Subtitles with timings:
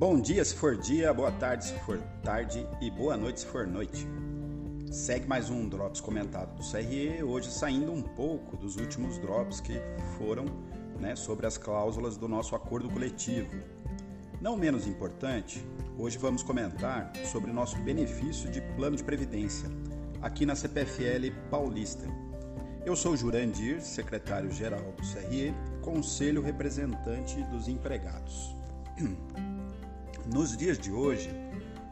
[0.00, 3.66] Bom dia se for dia, boa tarde se for tarde e boa noite se for
[3.66, 4.08] noite.
[4.90, 9.74] Segue mais um Drops comentado do CRE, hoje saindo um pouco dos últimos Drops que
[10.16, 10.46] foram
[10.98, 13.50] né, sobre as cláusulas do nosso acordo coletivo.
[14.40, 15.62] Não menos importante,
[15.98, 19.68] hoje vamos comentar sobre o nosso benefício de plano de previdência,
[20.22, 22.06] aqui na CPFL Paulista.
[22.86, 28.56] Eu sou Jurandir, secretário-geral do CRE, conselho representante dos empregados.
[30.26, 31.30] Nos dias de hoje,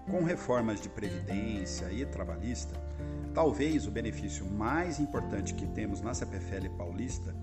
[0.08, 2.74] com reformas de previdência e trabalhista,
[3.34, 7.34] talvez o benefício mais importante que temos na CPFL Paulista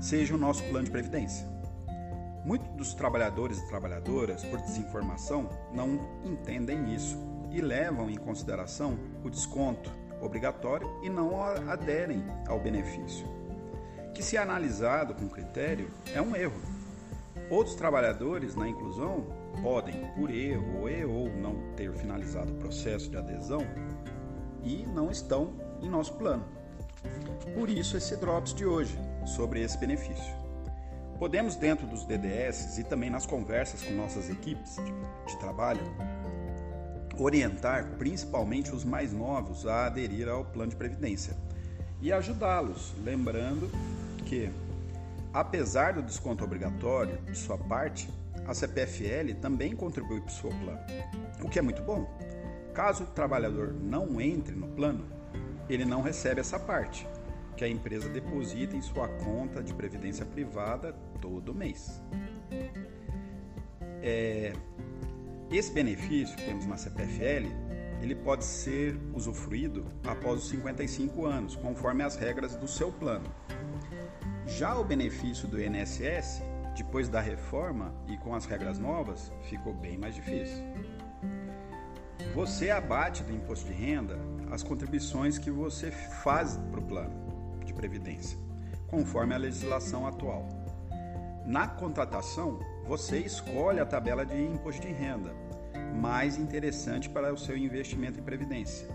[0.00, 1.46] seja o nosso plano de previdência.
[2.44, 7.18] Muitos dos trabalhadores e trabalhadoras, por desinformação, não entendem isso
[7.50, 13.26] e levam em consideração o desconto obrigatório e não aderem ao benefício,
[14.14, 16.79] que, se analisado com critério, é um erro.
[17.50, 19.26] Outros trabalhadores na inclusão
[19.60, 23.60] podem, por erro e ou não ter finalizado o processo de adesão
[24.62, 26.44] e não estão em nosso plano.
[27.54, 30.32] Por isso esse drops de hoje sobre esse benefício.
[31.18, 35.82] Podemos dentro dos DDS e também nas conversas com nossas equipes de, de trabalho
[37.18, 41.36] orientar principalmente os mais novos a aderir ao plano de previdência
[42.00, 43.70] e ajudá-los, lembrando
[44.24, 44.50] que
[45.32, 48.08] apesar do desconto obrigatório de sua parte,
[48.46, 50.80] a CPFL também contribui para o seu plano,
[51.42, 52.08] o que é muito bom.
[52.74, 55.06] Caso o trabalhador não entre no plano,
[55.68, 57.06] ele não recebe essa parte,
[57.56, 62.00] que a empresa deposita em sua conta de previdência privada todo mês.
[64.02, 64.52] É,
[65.50, 67.46] esse benefício que temos na CPFL,
[68.00, 73.26] ele pode ser usufruído após os 55 anos, conforme as regras do seu plano.
[74.46, 76.42] Já o benefício do INSS
[76.82, 80.64] depois da reforma e com as regras novas, ficou bem mais difícil.
[82.34, 84.18] Você abate do imposto de renda
[84.50, 88.38] as contribuições que você faz para o plano de previdência,
[88.88, 90.48] conforme a legislação atual.
[91.44, 95.34] Na contratação, você escolhe a tabela de imposto de renda
[95.94, 98.88] mais interessante para o seu investimento em previdência,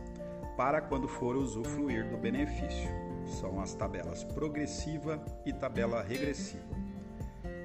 [0.57, 2.89] para quando for usufruir do benefício.
[3.27, 6.63] São as tabelas progressiva e tabela regressiva.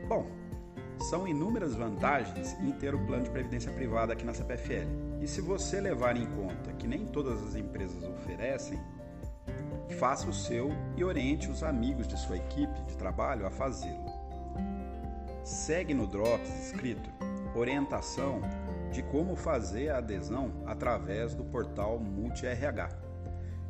[0.09, 0.27] Bom,
[1.09, 4.89] são inúmeras vantagens em ter o plano de previdência privada aqui na CPFL.
[5.21, 8.79] E se você levar em conta que nem todas as empresas oferecem,
[9.99, 14.05] faça o seu e oriente os amigos de sua equipe de trabalho a fazê-lo.
[15.43, 17.11] Segue no Drops escrito
[17.55, 18.41] orientação
[18.93, 23.10] de como fazer a adesão através do portal Multi-RH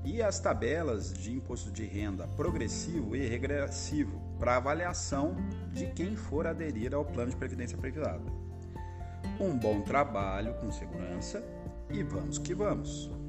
[0.05, 5.37] e as tabelas de imposto de renda progressivo e regressivo para avaliação
[5.73, 8.25] de quem for aderir ao plano de previdência privada.
[9.39, 11.43] Um bom trabalho com segurança
[11.91, 13.20] e vamos que vamos!